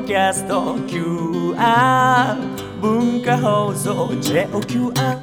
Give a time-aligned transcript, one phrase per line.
[0.00, 2.36] ドキャスト QR
[2.80, 5.18] 文化放送 JOQR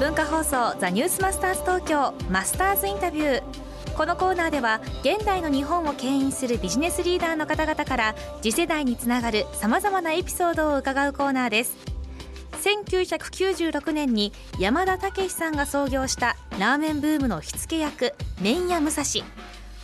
[0.00, 3.65] 文化放送ザニュースマスターズ東京マスターズインタビュー。
[3.96, 11.76] このコーナーでは現代の日本を牽引するビジネスリーダーの方々から次世代につながるさまざまなエピソードを伺うコーナーです。
[12.62, 19.04] 1996年に山田武さんが創業したラーメンブームの火付け役麺屋武蔵。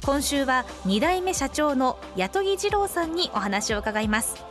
[0.04, 4.44] 今週は2代目社長の八木二郎さんにお話を伺います。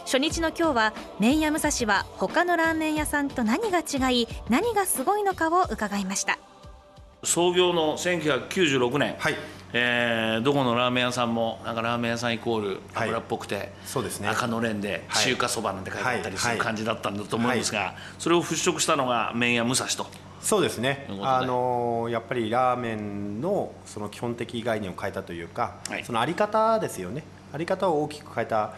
[0.00, 6.40] 初日の今日は麺屋武蔵は他のラーメン屋さんと何が違い何がすごいのかを伺いました。
[7.26, 9.34] 創業の1996年、はい。
[9.72, 13.08] えーどこのラーメン屋さんもなんかラーメン屋さんイコールはい。
[13.08, 14.28] 油っぽくて、そうですね。
[14.28, 15.24] 赤のれんではい。
[15.24, 16.58] 中華そばなんて書いてあったりするはい。
[16.58, 20.06] 感じだったんだと思うんですが、それを払拭したのが麺屋武蔵と。
[20.40, 21.08] そうですね。
[21.20, 26.04] あのやっぱりラーメンのその基本的概念を変えたというか、はい。
[26.04, 27.24] そのあり方ですよね。
[27.52, 28.74] あり方を大きく変えた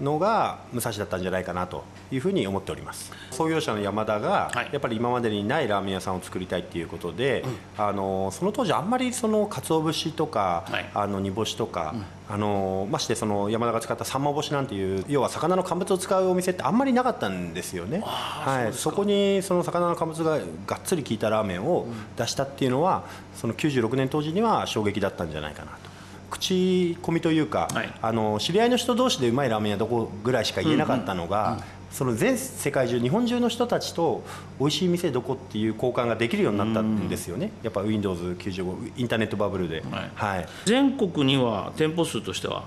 [0.00, 3.12] のが武蔵だったんじゃないかなというふうに思っております。
[3.30, 4.68] 創業者の山田がはい。
[4.72, 7.44] やっぱり今までにないラーメン屋さんを作りたいっていうことで、
[7.76, 10.90] あのその当時あんまりその鰹節とか、はい。
[10.94, 11.94] あの煮干しとか、
[12.30, 18.02] あのましてその山田が使ったさんま干しなんていう要は魚の乾物を使うお店ってあんまりなかったんですよね。
[18.04, 25.87] はい、そこにその魚の乾物ががっつり効いたラーメンを出したっていうのはその96年当時には衝撃だったんじゃないかなと
[26.30, 27.94] 口コミというか、はい。
[28.00, 31.58] あの知り合いの人同士でうまいラーメン屋どこぐらいしか言えなかったのが、
[31.90, 34.22] その全世界中日本中の人たちと
[34.60, 40.10] 美味しい店どこっていう交換ができるようになったんですよね、やっぱ Windows95 インターネットバブルで、はい。
[40.14, 42.64] はい、全国には店舗数としては？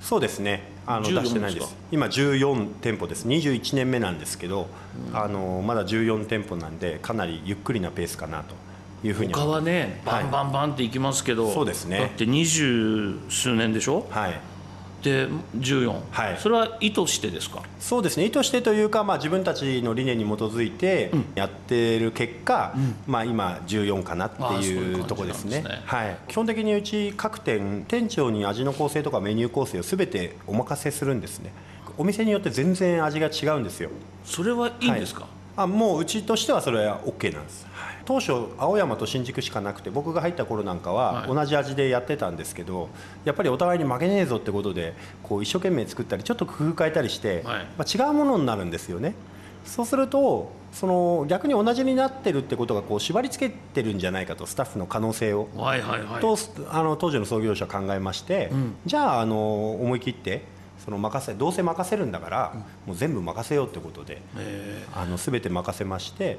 [0.00, 0.74] そうですね。
[0.86, 3.26] あの14出してないでです今14店舗です。
[3.26, 4.66] 21年目なんですけど、
[5.14, 8.54] あのまだ14店舗なんでかなりゆっくりなペースかなと
[9.04, 10.24] いうふうに他はねはい。
[10.24, 11.98] バンバンバンっていきますけど、そうですね。
[11.98, 14.06] だって二十数年でしょ？
[14.10, 14.40] はい。
[15.02, 15.28] で
[15.58, 16.38] 14、はい。
[16.38, 17.62] それは意図してですか？
[17.78, 18.24] そうですね。
[18.24, 22.74] 意図してというか、まあ、自分たちの理念に基づいてやってる結果、
[23.06, 25.82] まあ、今14かなっていう感じいうところですねなんですね。
[25.84, 31.52] はい、基本的にうち各店店長に味の構成とかメニュー構成を全てお任せするんですね。
[31.98, 33.90] お店によって全然味が違うんですよ。
[34.24, 37.94] それはいいんですか、はいあもううちとしてはそれは OK なんです、はい。
[38.04, 41.34] 当初青山と新宿しかなくて僕が入った頃なんかははい。
[41.34, 42.88] 同じ味でやってたんですけど、
[43.24, 47.66] やっぱりお互いに負けねえぞってことでこう一生懸命作ったりちょっと工夫変えたりして、はい。
[47.78, 49.14] まあ、違うものになるんですよね。
[49.64, 55.48] そうするとその逆に同じになってるってことがこう縛り付けてるんじゃないかとスタッフの可能性を。
[55.56, 56.20] はいはいはい。
[56.20, 56.36] と
[56.70, 58.50] あの当時の創業者は考えまして、
[58.84, 60.42] じゃああの思い切って
[60.84, 62.52] その任せどうせ任せるんだから、
[62.86, 66.38] もう全部任せようってことで、えあの全て任せまして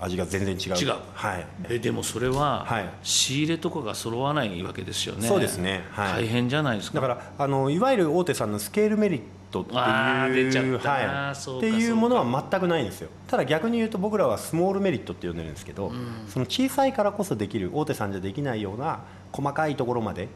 [0.00, 0.82] 味が全然違う。
[0.82, 0.94] 違う。
[1.14, 1.46] はい。
[1.64, 2.90] ーえでもそれははい。
[3.02, 5.28] 仕入れとかが揃わないわけですよね。
[5.28, 5.84] そうですね。
[5.90, 6.24] はい。
[6.24, 7.00] 大変じゃないですか。
[7.00, 9.20] だからあのいわゆる大手さんのスケールメリッ
[9.50, 13.10] トっていうはい、っていうものは全くないんですよ。
[13.28, 15.92] ただ逆に言うと僕らはスモールメリットって呼んでるんですけど、
[16.28, 20.28] その小さいからこそできる大手さんじゃできないような細かいところまで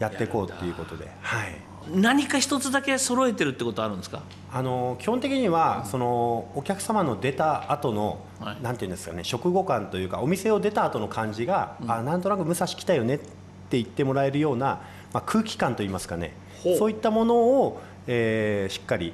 [0.00, 1.08] やっていこうっていうことで。
[1.22, 1.56] はい
[1.94, 4.22] 何か一つだけ揃えてるってことあるんですか？
[4.52, 8.62] あの基本的にはそのお客様の出た後の、はい。
[8.62, 13.26] なんていうんですかね食後感というかお店を出た後の感じが、あなんとなく武蔵来たよねって
[13.72, 14.80] 言ってもらえるような、
[15.12, 16.32] まあ、空気感といいますかね。
[16.78, 19.12] そういったものを、えーしっかり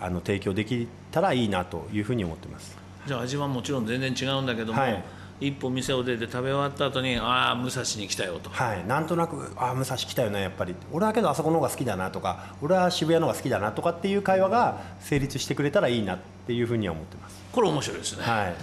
[0.00, 2.76] あの提供できたらいいなというふうに思ってます。
[3.06, 5.04] じゃあ味はもちろん全然違うんだけども、はい
[5.40, 8.50] 一歩店を出て食べ終わった後にああ武蔵に来たよと。
[8.50, 10.74] はい、なんとなくあ武蔵来たよねやっぱり。
[10.92, 17.36] 俺はけどあそこの方が好きだなとか俺は渋谷の方が好きだなとかっていう会話が成立してくれたらいいなっていうふうには思ってます。
[17.52, 18.54] これ面白いですね、はい。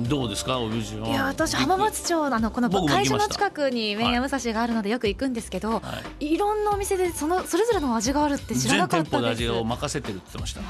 [0.00, 0.60] どうですか？
[0.60, 5.80] おじいや私浜松町のあのこの会社の近くに麺屋武蔵があるのでよく行くんですけど、、は
[6.20, 6.38] い。
[6.38, 10.60] ろんなお店でそのそれぞれの味があるって知らなか全店舗でったです味を任せてるって言ってました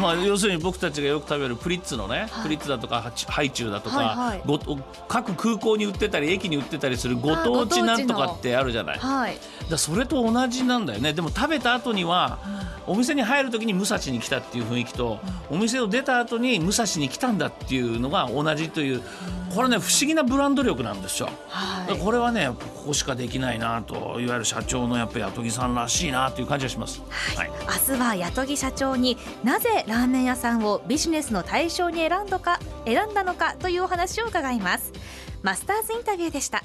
[0.00, 4.42] まあ要するに僕たちがよく食べるプリッツのね、プリッツだとかハイチュウだとか、はいはい。
[4.44, 4.58] ご
[5.08, 8.98] 各空港に売ってたり駅に売ってたりするご当地なんとかってあるじゃない。
[8.98, 9.38] はい。
[9.70, 11.12] らそれと同じなんだよね。
[11.12, 12.38] でも食べた後には、
[12.86, 15.18] お店に入る時に武蔵に来たっていう雰囲気と、
[15.50, 19.02] お店を出た後に武蔵に来たんだっていうのが同じという
[19.54, 21.28] これね不思議なブランド力なんですよ。
[21.48, 21.98] はい。
[21.98, 27.02] これはねここしかできないなといわゆる社長のやっぱり八木さんらしいなという感じがします。
[27.36, 27.50] はい。
[27.88, 34.92] 明日は八木社長になぜラーメン屋さんをビジネスの対象に選んだか選んだのかというお話を伺います。
[35.42, 36.62] マスターズインタビューでした。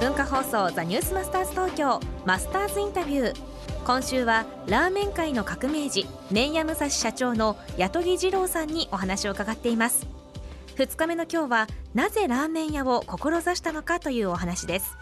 [0.00, 3.55] 文化放送ザニュースマスターズ東京マスターズインタビュー。
[3.86, 10.08] 今週はラーメン界の革命児麺屋武蔵社長の八木二郎さんにお話を伺っています。
[10.74, 14.98] 2日目の今日はなぜラーメン屋を志したのかというお話です。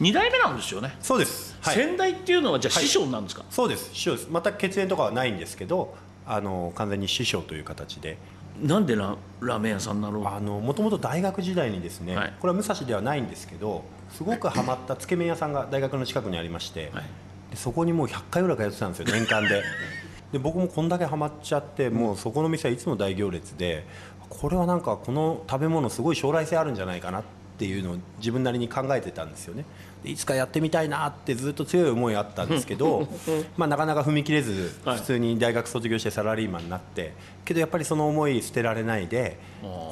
[0.00, 3.90] 二代目なんですよね、そうです、はい、先代っていうのはじゃあ師匠なんですか、そうです。
[3.94, 4.28] 師匠です。
[4.28, 5.94] 全く血縁とかはないんですけど
[6.26, 8.18] あの完全に師匠という形で。
[8.60, 12.32] なんでララーメン屋さんなのあのもともと大学時代にですね、はい。
[12.40, 17.04] これは武蔵ではないんですけどすごくハマったつけ麺屋さんが大学の近くにありまして、はい。
[17.04, 17.10] で
[17.54, 19.62] そこにもう100回ぐらい通ってたんですよ年間で。
[20.32, 23.86] で僕もこんだけハマっちゃってもうそこの店はいつも大行列で
[24.28, 27.22] これはなんかこの食べ物すごい将来性あるんじゃないかなっ
[27.56, 29.64] ていうのを自分なりに考えてたんですよね。
[30.02, 33.06] でいつかやってみたいなってずっと強い思いあったんですけど
[33.56, 34.96] まあなかなか踏み切れずはい。
[34.96, 37.14] 普通に大学卒業してサラリーマンになって
[37.44, 39.38] けどやっぱりその思い捨てられないで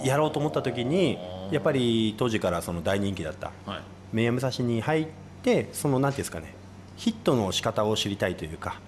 [0.05, 1.19] やろうと思った時に
[1.53, 3.81] やっぱり当時からその大人気だったはい。
[4.13, 5.07] 名武蔵に入っ
[5.45, 6.53] てそのなんていうんですかね
[7.03, 8.79] ヒットの仕方を知りたいというか、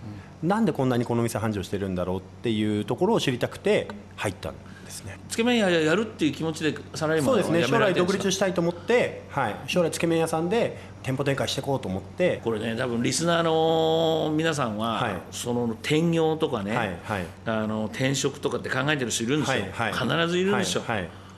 [0.40, 5.18] なんでこんなにこの店繁盛してるんだろうっていうところを知りたくて入ったんですね。
[5.28, 7.66] つけ麺屋やるっていう気持ちでサラリーマンをそうですね。
[7.66, 12.40] 将来独立したいと思って、はい、将来つけ麺屋さんで店舗展開していこうと思って。
[12.44, 15.14] これね多分リスナーの皆さんは、はい。
[15.32, 17.26] その転業とかね、はいはい。
[17.46, 20.08] あの転職とかって考えてる人いるんですよ、はいはい。
[20.08, 20.84] 必ずいるんですよ、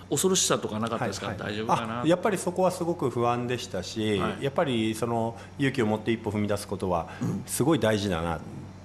[0.08, 1.52] 恐ろしさとかなかったですか、はいはい。
[1.52, 2.02] 大丈夫かな？
[2.02, 4.44] あやっぱりそこはすごく不安でしたし、はい。
[4.44, 7.08] やっぱりその勇気を持って一歩踏み出すことは
[7.46, 8.40] すごい大事だなっ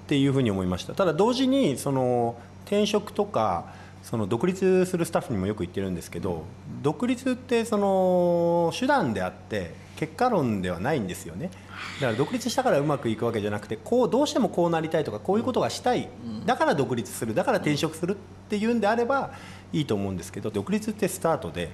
[0.07, 0.93] ていうふうに思いました。
[0.93, 2.35] ただ同時にその
[2.65, 3.65] 転職とか
[4.03, 6.43] その独立するスタッフにもよく言ってるんですけど
[6.81, 11.51] 独立ってその手段であって結果論ではないんですよね。
[11.99, 16.09] だから独立したからうまくいくわけじゃなくてこうどうしてもこうなりたいとかこういうことがしたい。
[16.47, 17.35] だから独立する。
[17.35, 18.13] だから転職する。
[18.13, 18.17] っ
[18.51, 19.31] ていうんであれば
[19.71, 21.69] いいと思うんですけど独立ってスタートで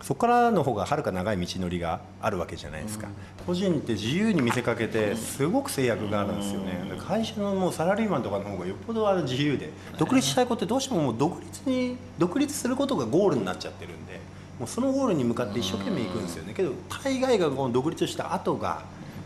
[0.00, 3.08] そこからの方がはるか長い道のりがあるわけじゃないですか。
[3.44, 6.80] 個人って自由に見せかけてすごく制約があるんですよね。
[7.04, 14.20] 会社のもうサラリーマンとかの方がよっぽどある自由で独立したい子ってどうしてももう独立に独立することがゴールになっちゃってるんで
[14.60, 16.54] もうそのゴールに向かって一生懸命行くんですよね。
[16.54, 16.72] けど
[17.02, 18.82] 大概がこの独立した後が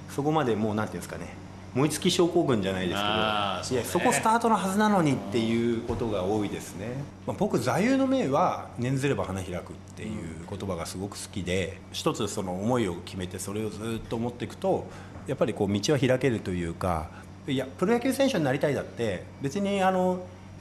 [0.08, 1.43] そこまでもうなんていうんですかね
[1.74, 3.14] 燃え尽き症候群じゃないですけど
[3.62, 6.88] そうねいやそこスタートのはずなのにっていうことが多いですね、
[7.26, 10.10] まあ、僕座右の銘は「念ずれば花開く」っていう
[10.48, 14.86] 言葉がすごく好きで一つその思いを決めてそれをずっと持っていくと
[15.26, 17.08] やっぱりこう道は開けるというか
[17.48, 20.20] いやプロ野球選手になりたいだって別にあの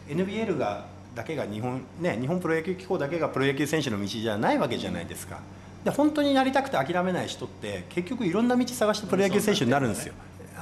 [0.09, 5.39] NBL がだけが日本ね日本プロ野球機構だけがプロ野球選手の道じゃないわけじゃないですか。
[5.83, 10.13] で本当になりたくて諦めない人って結局いろんな道探してプロ野球選手になるんですよ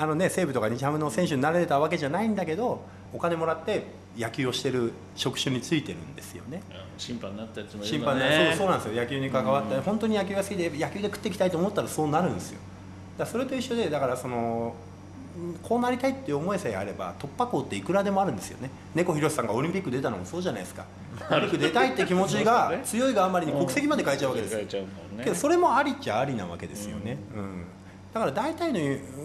[0.01, 2.81] あのね西武とか日ハムの選手になれたわけじゃないんだけど
[3.13, 3.85] お金もらって
[4.17, 6.63] 野球をしてる職種についてるんですよね。
[6.97, 8.99] 審判になったやつもいる審判ねねそうそうなんですよ。
[8.99, 12.59] 野球に関わって、本当に野球が好きで野球で食っていきたいと思ったらそうなるんですよ。
[13.19, 14.73] だそれと一緒でだからその
[15.37, 18.71] うんこうなりたいっていう思いさえあれば突破口っていくらでもあるんですよね。
[18.95, 20.85] 猫ひろしさんがオリンピック出たのもそうじゃないですか。
[21.29, 24.55] オリンピック出たいって気持ちが強いがあまりに国籍まで変えちゃうわけです。
[24.55, 25.23] うもんね。
[25.23, 27.65] けどそれもありっちゃありなわけですよね、うん。
[28.13, 28.79] だから大体の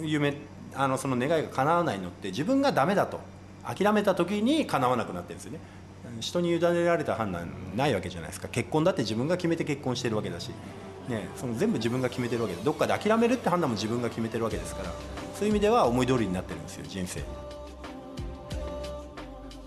[0.04, 0.34] 夢
[0.76, 3.20] あのその願いが叶わないのって自分がダメだと
[3.64, 5.60] 諦めた時に叶わなくなってるんですよね。
[6.20, 8.48] 人に委ねられた判断ないわけじゃないですか。
[8.48, 10.50] 結婚だって自分が決めて結婚してるわけだし、
[11.08, 14.90] ね、その全部自分が決めてるわけでどっかで諦めるって判断も自分が決めてるわけですから。
[15.34, 17.22] そういう意味では思い通りになってるんですよ人生。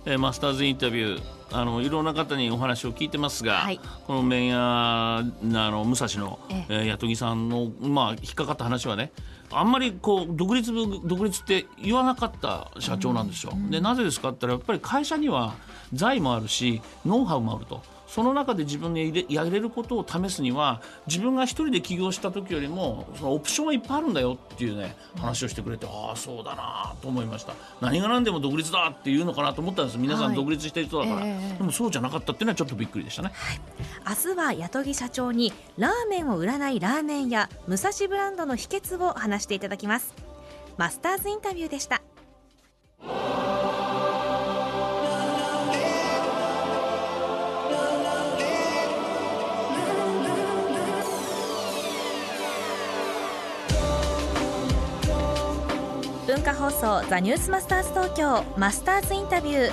[0.06, 9.12] えーマスターズインタビューあのいろんな方にお話を聞いてますが、はいこの麺屋あの武蔵の、ええー八木さんの、まあ、引っかかった話はね
[9.52, 10.72] あんまりこう独立
[11.04, 13.54] 独立って言わなかった社長なんですよ。
[13.70, 15.56] でなぜですかって言ったらやっぱり会社には
[15.94, 17.82] 財もあるしノウハウもあると。
[18.10, 27.54] その中で自分でやれることを試すには自分が一人で起業した時よりもそのオプションはいっぱいあるんだよっていうね話をしてくれてああそうだなと思いました。
[27.82, 29.98] 何が何でも独立だっていうのかなと思ったんです。
[29.98, 30.34] 皆さはい。
[30.34, 33.32] ん独立してる人だから、ええでもそうじゃなかったっていうのはちょっとびっくりでしたね。
[34.08, 40.14] 明日は八木社長にラーメンを売らないラーメン屋武蔵ブランドの秘訣を話していただきます。
[40.78, 42.02] マスターズインタビューでした
[56.30, 59.72] 文化放送ザニュースマスターズ東京マスターズインタビュー。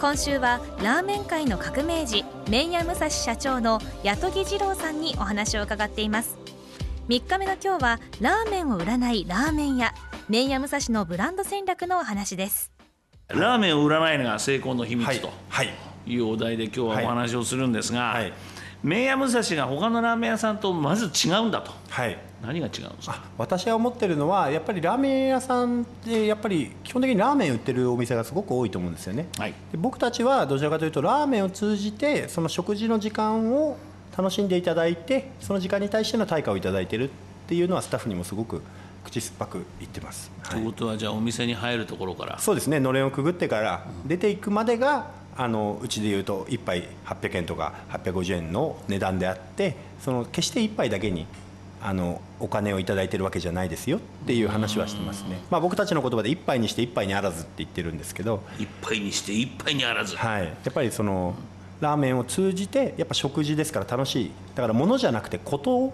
[0.00, 6.38] 今週はラーメン界の革命児麺屋武蔵社長の八木二郎さんにお話を伺っています。
[7.08, 9.92] 3日目の今日はラーメンを売らないラーメン屋
[10.28, 12.70] 麺屋武蔵のブランド戦略のお話です。
[13.26, 15.74] ラーメンを売らないのが成功の秘密とはい。
[16.06, 18.32] いうお題で今日はお話をするんですが、はい
[18.86, 21.72] 麺屋武蔵が他のラーメン屋さんとまず違うんだと。
[21.88, 22.16] はい。
[22.40, 23.16] 何が違うんですか？
[23.16, 29.54] あ私が思ってるのはやっぱりラーメン屋さんってやっぱり基本的にラーメン売ってるお店がすごく多いと思うんですよね、はい。
[29.72, 33.76] で僕たちはどちらかというとラーメンを通じてその食事の時間を
[34.16, 37.12] 楽しんでいただいてその時間に対しての対価をいただいてるっ
[37.48, 38.62] ていうのはスタッフにもすごく
[39.02, 40.52] 口酸っぱく言ってます、はい。
[40.52, 42.38] ということはじゃあお店に入るところから。
[42.38, 42.78] そうですね。
[42.78, 51.26] のれんをくぐってから出ていくまでがあのうちでいうと1杯800円とか850円の値段であってその決して1杯だけに
[51.82, 61.34] あのお金をいただいてるわけじゃないですよっていう話はしてますね、まあ、僕たちの言葉で1杯にして1杯にあらずって言ってるんですけど、一杯にして一杯にあらず、はい、やっぱりその
[61.80, 64.30] ラーメンを通じてやっぱ食事ですから楽しい。
[64.54, 65.92] だから物じゃなくてことを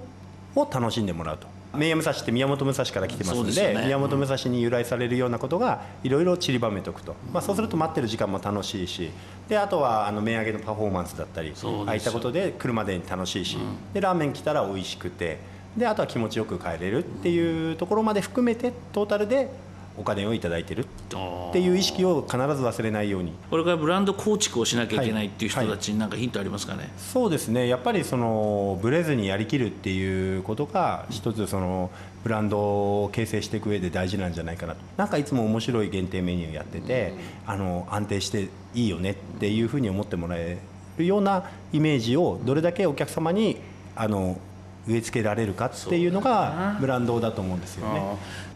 [0.57, 3.85] 楽しんでもらうと名屋武蔵って宮本武蔵から来てますのでね。
[3.85, 9.11] 宮本武蔵に由来されるようなことがいろいろ散りばめておくと、まあ、そうすると待ってる時間も楽しいし
[9.49, 13.59] であとはあの麺上げのパフォーマンスだったりああいったことで来るまでに楽しいし、
[13.93, 15.39] でラーメン来たら美味しくて
[15.77, 19.51] であとは気持ちよく帰れるっていうところまで含めてトータルで
[19.97, 23.33] お金をいただいてるっていう意識を必ず忘れないように。
[23.51, 27.69] これからブランド構築をしなきゃいけないっていう人はいたちに何かヒントありますかね、そうですね。
[27.69, 31.91] やっぱりそのブレずにやりきるっていうことが一つその
[32.25, 32.59] ブランド
[33.05, 34.75] を形成していく上で大事なんじゃないかな。
[34.75, 37.15] となんかいつも面白い限定メニューやってて、
[37.47, 40.59] あの安定していいよねっていうふうに思ってもらえ
[40.99, 43.59] るようなイメージをどれだけお客様に
[43.95, 44.39] あの
[44.87, 48.03] 植え付けられるかっていうのがブランドだと思うんですよね。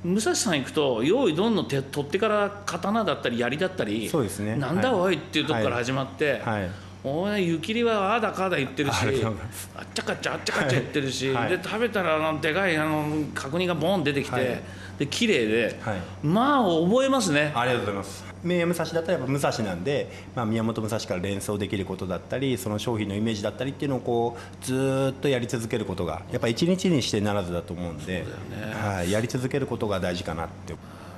[0.04, 4.56] 武蔵さん行くと用意どんどん手取ってから刀だったり槍だったりそうですね。
[4.56, 6.70] なんだはいおいっていうとこから始まって、はい
[7.08, 11.50] おい湯切りはああだかあだ言ってるしあっちゃかっちゃあっちゃかっちゃ言ってるし、はい。
[11.50, 14.62] で食べたらあのでかいあの角煮がボン出てきて、はい。
[14.98, 16.00] で綺麗で、はい。
[16.24, 17.52] まあ覚えますね。
[17.54, 18.24] ありがとうございます。
[18.42, 28.24] 名武蔵だったらやっぱ武蔵なんで、まあ、宮本武蔵から連想できることだったりその商品のイメージだったりっていうのをこうずーっとやり続けることがやっぱ一日にしてならずだと思うんで、
[28.72, 30.74] はい、やり続けることが大事かなって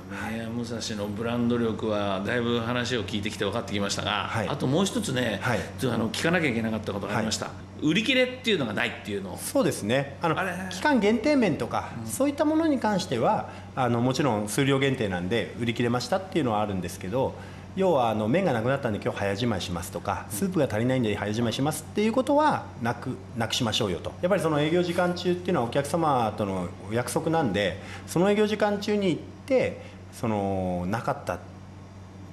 [0.09, 4.47] 名武蔵のブランド力はだいぶ話を聞いてきて分かってきましたが、はい。
[4.47, 5.59] あともう一つね、はい。
[5.59, 7.51] あの聞かなきゃいけなかったことがありました、
[7.81, 9.33] 売り切れっていうのがないっていうの。
[9.33, 10.17] をそうですね。
[10.21, 10.51] あのあれ？
[10.71, 17.35] 期間限定麺とか、そういったものに関してはあのもちろん数量限定なんで売り切れましたっていうのはあるんですけど
[17.75, 24.11] 要はあの麺がなくなったんで今日早じまいしますとかスープが足りないんで早じまいしますっていうことはなくなくしましょうよと。
[24.21, 31.39] やっぱりその営業時間中っていうのはお客様とのお約束なんでその営業時間中に行ってそのなかったっ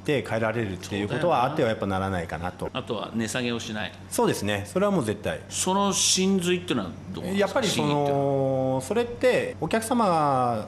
[0.04, 2.70] て帰られるっていうことはあってはやっぱならないかなと。
[2.72, 3.92] あとは値下げをしない。
[4.08, 4.64] そうですね。
[4.66, 5.40] それはもう絶対。
[5.48, 10.66] その真髄っていうのはどうですかやっぱりそのそれってお客様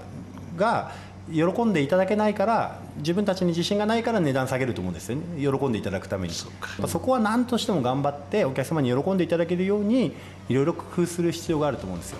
[0.56, 0.92] が
[1.32, 5.22] 喜んでいただけないから自分たちに自信がないから値段下げると思うんですよね。
[5.40, 6.48] 喜んでいただくためにそ
[6.86, 10.16] そこは何としても頑張ってお客様に喜んでいただけるように
[10.48, 12.18] いろいろ工夫する必要があると思うんですよ。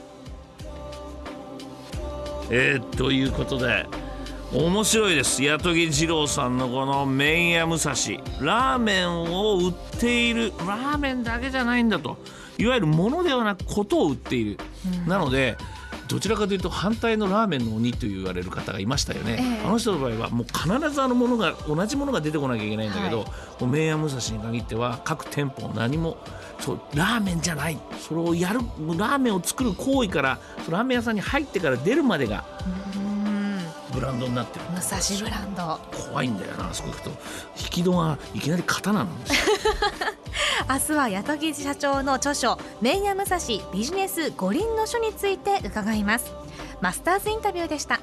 [2.51, 3.87] えーということで
[4.53, 5.43] 面白いです。
[5.43, 7.93] 八木二郎さんのこの麺屋武蔵。
[8.41, 10.53] ラーメンを売っている。
[10.61, 12.17] ラーメンだけじゃないんだと。
[12.57, 14.59] いわゆるものではなくことを売っている、
[15.07, 15.57] なので
[16.09, 19.67] どちらかというと反対のラーメンの鬼と言われる方がいましたよね、ええ。
[19.67, 23.87] あの人の場合はもう必ずあのものが同じものが出てこなきゃいけないんだけど、はい。
[23.87, 26.17] 屋武蔵に限っては各店舗何も
[26.59, 27.79] そうラーメンじゃない。
[28.01, 28.61] それをやる
[28.97, 32.45] ラーメンを作る行為からラーメン屋さんに入ってから出るまでが
[33.93, 34.65] ブランドになってる。
[34.67, 35.81] 武蔵ブランド。
[36.11, 37.11] 怖いんだよなあそこ行くと。
[37.11, 39.39] 引き戸がいきなり刀なんですよ。
[40.69, 43.39] 明日は八木社長の著書「麺屋武蔵
[43.73, 46.33] ビジネス五輪の書」について伺います。
[46.81, 48.01] マスターズインタビューでした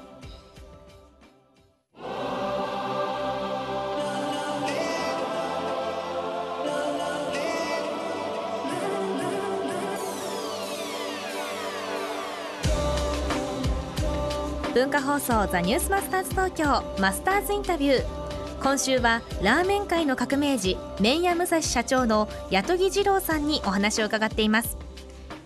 [14.75, 16.65] 文化放送ザニュースマスターズ東京
[16.99, 18.03] マスターズインタビュー。
[18.61, 24.77] 今週はラーメン界の革命児麺屋武蔵社長の八木二郎さんにお話を伺っています。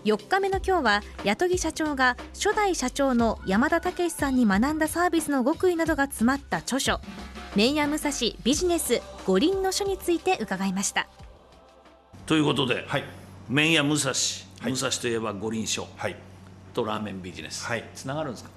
[0.04, 7.00] 4日目の今日は八木社長が初代社長の山田武さんに学んだサービスの極意などが詰まった著書
[7.54, 8.10] 麺屋武蔵
[8.42, 11.06] ビジネス五輪の書について伺いました。
[12.26, 13.04] ということで、はい。
[13.48, 14.72] 麺屋武蔵、はい。
[14.72, 16.16] 武蔵といえば五輪書はい。
[16.74, 17.88] とラーメンビジネス、はい。
[17.94, 18.50] つながるんですか？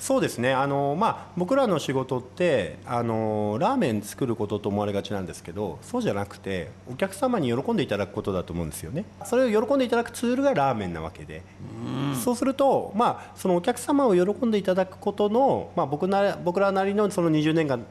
[0.00, 0.54] そうですね。
[0.54, 9.04] あの、まあ、僕らの仕事ってあのラーメン作ることと思われがちなんですけどそうじゃなくてお客様に喜んでいただくことだと思うんですよね。
[9.26, 11.42] それを喜んでいただくツールがラーメンなわけで。
[12.24, 17.84] そうすると、まあ、そのお客様を喜んでいただくことの、まあ、僕な僕らなりのその20年間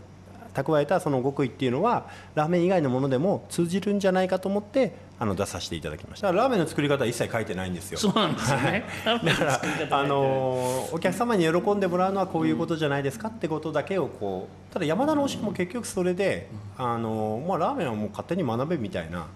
[0.53, 6.31] 蓄えたその極意っていうのはラーメン以外のものでも通じるんじゃないかと思ってあの出させていただきました。
[6.31, 7.97] ラーメンの作り方は一切書いてないんですよ。
[7.97, 8.85] そうなんですよね。
[9.05, 19.27] だから、あのーお客様に喜んでもらうのはこういうことじゃないですかってことだけをこうただ山田の教えも結局それで、あのーまあ、ラーメンはもう勝手に学べみたいな、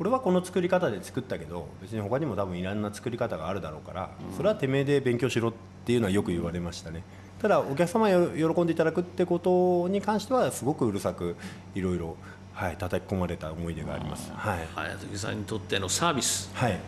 [0.00, 5.52] 俺はこの作り方で作ったけど別に他にも多分いろんな作り方があるだろうからそれはてめえで勉強しろっ
[5.84, 7.02] ていうのはよく言われましたね
[7.40, 11.36] ただお客様に喜んでいただくってことに関してはすごくうるさく
[11.74, 12.16] いろいろ、
[12.52, 14.30] はい、叩き込まれた思い出があります。
[14.34, 14.58] はい。
[14.76, 16.78] 綾時さんにとってのサービスはい。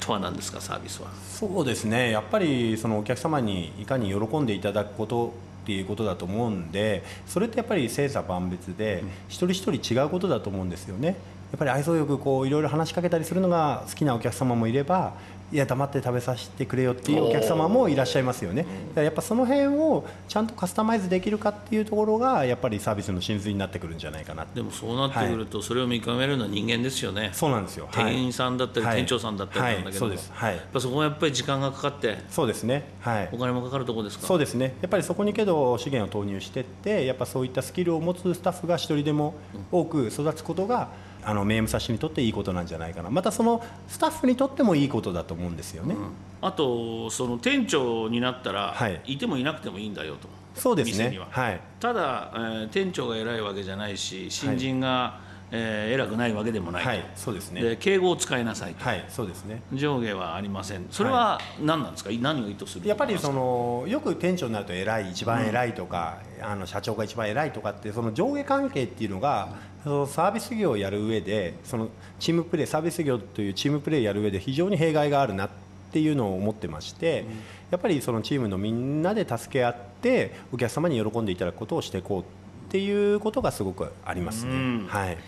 [0.00, 1.08] とは何ですかサービスは？
[1.30, 2.10] そうですね。
[2.10, 5.32] やっぱりそのお客様にいかに喜んでいただくこと
[5.62, 11.08] っていうことだと思うんでそれってやっぱり千差万別で、一人一人違うことだと思うんですよね。
[11.52, 15.14] やっぱり愛想よくこういろいろ話しかけたりするのが好きなお客様もいれば
[15.52, 18.66] いや黙って食べさせてくれよっていうお客様もいらっしゃいますよね。
[18.96, 27.30] やっぱその辺をちゃんとカスタマイズできるかっていうところがやっぱりサービスの真髄になってくるんじゃないかなでもそうなってくると、それを見極めるのは人間ですよね。
[27.32, 27.88] そうなんですよ。
[27.92, 28.12] はい。
[28.12, 28.96] 店員さんだったり、はい。
[28.96, 30.18] 店長さんだったりなんだけども、はい。
[30.18, 30.32] そうです。
[30.34, 30.56] はい。
[30.56, 32.18] やっぱそこはやっぱり時間がかかって。
[32.28, 32.88] そうですね。
[33.00, 33.28] はい。
[33.32, 34.26] お金もかかるところですか？
[34.26, 34.74] そうですね。
[34.80, 39.34] やっぱりそこにけど資源を投入していってやっぱそういったスキルを持つスタッフが一人でも
[39.70, 40.88] 多く育つことが
[41.26, 43.10] あの名武蔵にとっていいことなんじゃないかな。
[43.10, 45.96] またそのスタッフにとってもいいことだと思うんですよね、
[46.40, 49.00] あとその店長になったら、はい。
[49.06, 50.28] い、てもいなくてもいいんだよと。
[50.54, 51.26] そうです店には。
[51.26, 51.60] ねはい。
[51.80, 55.18] ただ、えー店長が偉いわけじゃないし新人が、
[55.50, 57.04] えー偉くないわけでもないと、はい。
[57.16, 57.60] そうですね。
[57.60, 59.04] で敬語を使いなさいと、はい。
[59.08, 59.62] そうですね。
[59.72, 60.86] 上下はありません。
[60.90, 69.48] それは何なんですか、何を意図するやっぱりそののよく店長になると偉い一番偉いとか、あの社長が一番偉いとかってその上下関係っていうのが
[69.86, 75.50] そのサービス業をやる上でそのチームプレーサービス業というチームプレーをやる上で非常に弊害があるなっ
[75.92, 77.24] ていうのを思ってまして、
[77.70, 82.24] やっぱりそのチームのみんなで助け合ってお客様に喜んでいただくことをしていこうっ
[82.68, 84.50] ていうことがすごくありますね。
[84.50, 84.86] うん。
[84.88, 85.18] はい。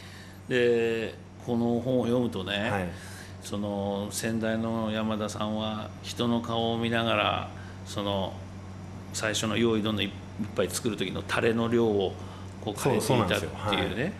[0.49, 1.15] で
[1.47, 2.89] この本を読むとね、はい。
[3.41, 7.51] その先代の山田さんは人の顔を見ながら
[7.87, 8.33] その
[9.13, 10.11] 最初の用意どんどんいっ
[10.57, 12.13] ぱい作る時のタレの量を
[12.65, 13.41] こう変えていたっ
[13.71, 14.13] ていうね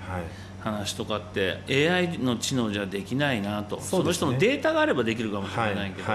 [0.61, 3.81] 話とかって AI の知能じゃできないなと。
[3.81, 6.09] そ,、の人のデータがあればできるかもしれないけど、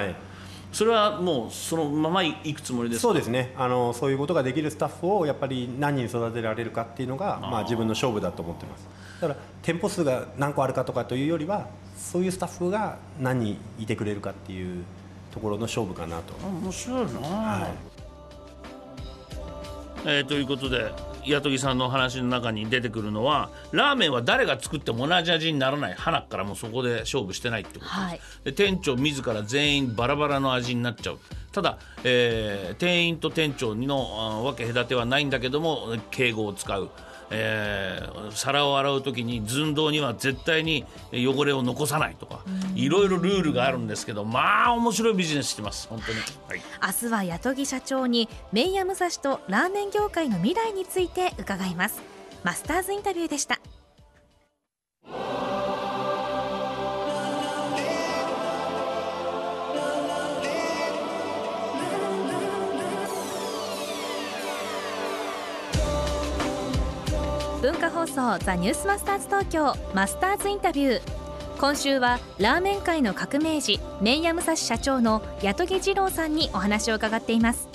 [0.71, 3.01] それはもうそのままいくつもりですか？
[3.03, 3.53] そうですね。
[3.57, 8.87] あのそういうことができるスタッフをやっぱり何人育てられるかっていうのがまあ、自分の勝負だと思ってます。
[9.21, 14.83] だから店舗数が何個あるかとかというよりはそういうスタッフが何人いてくれるかっていう
[15.31, 17.71] ところの勝負かなと、面白いな、はい。
[20.05, 20.91] えーということで
[21.27, 25.93] 八木さんの話の中に出てくるのはラーメンは誰が作っても同じ味にならない。
[25.93, 28.19] 花からもうそこで勝負してないってことです、はい。
[28.43, 31.19] で店長自ら全員バラバラの味になっちゃう。
[31.51, 36.89] ただ、えー店員と店長のあ分け隔てはないんだけども敬語を使う、
[37.33, 42.43] えー皿を洗う時に寸胴には絶対に汚れを残さないとか
[42.75, 52.13] いろいろルールがあるんですけどまあ面白いビジネスしてます本当に、はい、明日は八木社長に麺屋武蔵とラーメン業界の未来について伺います。
[52.43, 53.59] マスターズインタビューでした
[67.63, 71.01] 文化放送ザニュースマスターズ東京マスターズインタビュー。
[71.61, 77.69] 今週はラーメン界の革命児麺屋武蔵社長の八木二郎さんにお話を伺っています。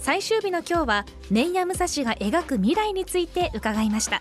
[0.00, 4.20] 最終日の今日は麺屋武蔵が描く未来について伺いました。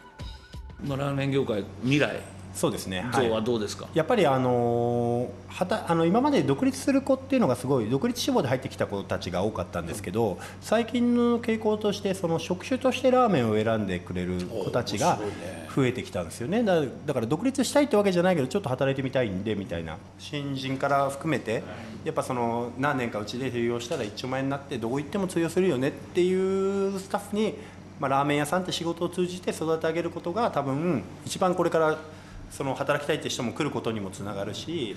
[0.88, 2.39] ラーメン業界未来。
[2.54, 15.20] そうですね、像はどうですか、やっぱりあのーはたあの今まで独立する子っていうのがすごい独立志望で入ってきた子たちが多かったんですけど最近の傾向としてその職種としてラーメンを選んでくれる子たちが
[15.76, 16.64] 増えてきたんですよね。
[16.64, 19.98] だだから独立したいってわけじゃないけどちょっと働いてみたいんでみたいな。
[20.20, 21.64] 新人から含めて
[22.04, 27.56] やっぱその何年かうちで通用したら一丁前になってどこ行っても通用するよねっていうスタッフに、
[28.00, 31.98] まあ、ラーメン屋さんって仕事を通じて育て上げることが多分一番これから
[32.52, 34.96] その働きたいって人も来ることにもつながるし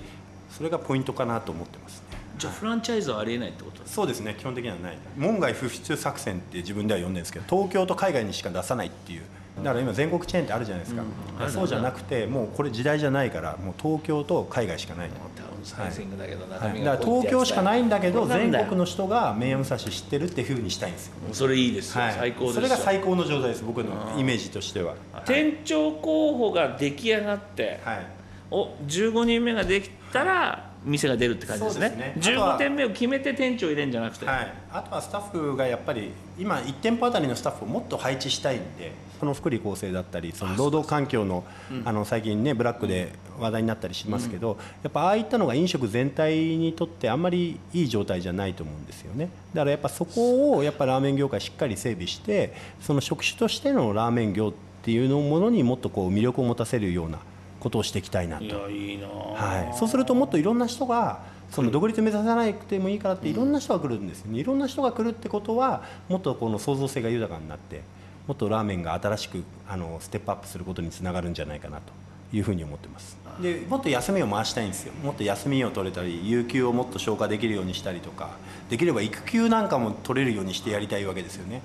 [0.49, 2.17] それがポイントかなと思ってますね。
[2.37, 4.97] じゃあフランチャイズはありえないってことですそうですね基本的にはない。
[5.17, 9.21] 門外不出作戦って自分では呼んでるんですけど東京と海外にしか出さないっていう
[9.57, 11.03] だから今全国チェーンってあるじゃないですか、
[11.39, 11.51] ある。
[11.51, 22.55] そうじゃなくてもうこれ時代じゃないからもう東京と海外しかないだから東京しかないんだけど全国のの人が名武蔵知ってるっていうふうにしたいんですよ、それいいですよ、はい、最高ですよ。
[22.55, 24.95] それが最高の状態です僕のイメージとしては。
[25.25, 28.07] 店長候補が出来上がって、はい。
[28.51, 31.89] お15人目ができたら店が出るって感じですね。
[31.89, 32.13] ですね。
[32.17, 41.45] あとは15点目を決めて店長入れるんじゃなくて、はい、あとはスタッフがやっぱり今1店舗あたりのスタッフをもっと配置したいんでその福利厚生だったりその労働環境の
[41.85, 49.29] あの最近ねブラックで話題になったりしますけど、やっぱああいったのが飲食全体にとってあんまりいい状態じゃないと思うんですよね。
[49.53, 57.19] だからやっぱそこをやっぱラーメン業界しっかり整備してその職種としてのラーメン業っていうのものにもっとこう魅力を持たせるような
[57.63, 58.43] ことをしていきたいなと。
[58.55, 64.31] はい、そうするともっといろんな人がその独立目指さなくてもいいからっていろんな人が来るんですよ。
[64.31, 67.81] ねいろんな人が来るってことはもっとこの創造性が豊かになって
[68.27, 71.93] もっとラーメンが新しくあのステップアップすることにつながるんじゃないかなと
[72.35, 73.17] いうふうに思ってます。
[73.41, 74.93] でもっと休みを回したいんですよ。
[75.01, 78.31] もっと休みを取れたり有給をもっと消化できるようにしたりとか
[78.69, 81.61] できれば育休なんかも取れるようにしてやりたいわけですよね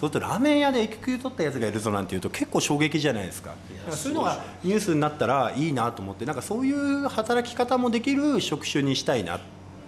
[0.00, 3.54] そうするとラーメン屋で育休取ったやつがいるぞなんていうと結構衝撃じゃないですか。
[3.90, 9.40] そういうのがニュースになったらいいなと思ってなんかそういう働き方もできる職種にしたいなっ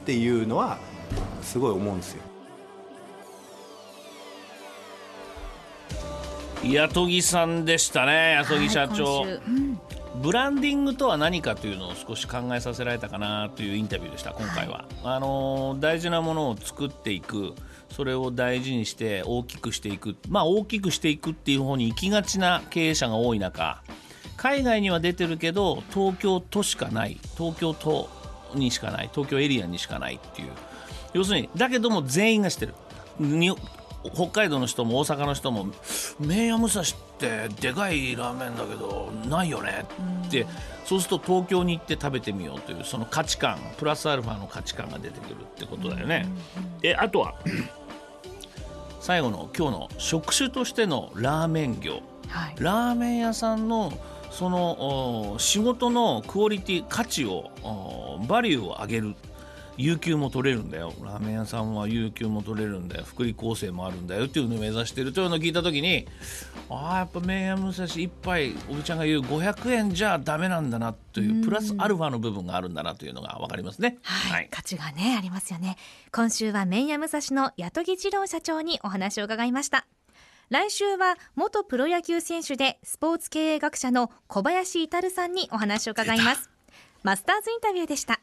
[0.07, 0.79] ていうのは
[1.43, 2.23] すごい思うんですよ。
[6.65, 9.81] 八戸木さんでしたね八戸木社長、はいうん。
[10.23, 17.55] ブランディングとは何かというのを少し考えさせられたかなというインタビューでした今回は、あのー大事なものを作っていく
[17.91, 20.17] それを大事にして大きくしていく。
[20.29, 23.83] まあ大きくしていくっていう方に行きがちな経営者が多い中
[24.37, 27.19] 海外には出てるけど東京都しかない。
[27.37, 28.09] 東京都
[28.55, 29.11] にしかない。
[29.13, 30.49] 東京エリアにしかないっていう。
[31.13, 32.75] 要するにだけども全員が知ってる。
[34.15, 35.67] 北海道の人も大阪の人も
[36.21, 36.85] 「麺屋武蔵っ
[37.19, 39.85] てでかいラーメンだけどないよね」
[40.27, 40.47] って
[40.89, 46.27] そうすると東京に行って食べてみようというその価値観プラスアルファの価値観が出てくるってことだよね。
[46.81, 47.35] であとは
[48.99, 52.01] 最後の今日の職種としてのラーメン業。
[52.29, 52.55] はい。
[52.59, 53.93] ラーメン屋さんの
[54.31, 59.15] そのお仕事のクオリティ価値をおバリューを上げる
[59.79, 60.93] 有給も取れるんだよ。
[61.03, 63.05] ラーメン屋さんは有給も取れるんだよ。
[63.05, 66.07] 福利厚生もあるんだよっていうのを目指してるというのを聞いた時に
[66.69, 73.99] ああやっぱ麺屋武蔵一杯おびちゃんが言う500円じゃダメなんだなというプラスアルファの部分があるんだなというのが分かりますね。
[74.03, 75.77] はい、価値がねありますよね。
[76.13, 79.87] 今週は麺屋武蔵の八戸二郎社長にお話を伺いました。
[80.51, 86.51] 来週は元プロ野球選手でスポーツ経営学者の小林至さんにお話を伺います。
[87.05, 88.21] マスターズインタビューでした